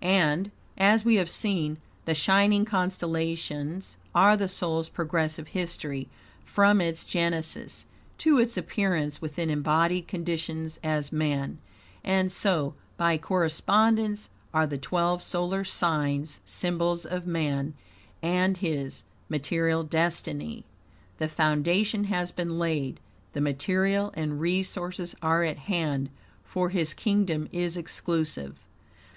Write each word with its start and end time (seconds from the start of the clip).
And, 0.00 0.52
as 0.78 1.04
we 1.04 1.16
have 1.16 1.28
seen, 1.28 1.78
the 2.04 2.14
shining 2.14 2.64
constellations 2.64 3.96
are 4.14 4.36
the 4.36 4.46
soul's 4.48 4.88
progressive 4.88 5.48
history 5.48 6.06
from 6.44 6.80
its 6.80 7.02
genesis, 7.02 7.84
to 8.18 8.38
its 8.38 8.56
appearance 8.56 9.20
within 9.20 9.50
embodied 9.50 10.06
conditions 10.06 10.78
as 10.84 11.10
man; 11.10 11.58
and 12.04 12.30
so, 12.30 12.74
by 12.96 13.18
correspondence, 13.18 14.28
are 14.52 14.68
the 14.68 14.78
twelve 14.78 15.24
solar 15.24 15.64
signs 15.64 16.38
symbols 16.46 17.04
of 17.04 17.26
man 17.26 17.74
and 18.22 18.58
his 18.58 19.02
material 19.28 19.82
destiny. 19.82 20.64
The 21.18 21.26
foundation 21.26 22.04
has 22.04 22.30
been 22.30 22.60
laid, 22.60 23.00
the 23.32 23.40
material 23.40 24.12
and 24.14 24.40
resources 24.40 25.16
are 25.20 25.42
at 25.42 25.58
hand, 25.58 26.10
for 26.44 26.68
his 26.68 26.94
kingdom 26.94 27.48
is 27.50 27.76
exclusive. 27.76 28.54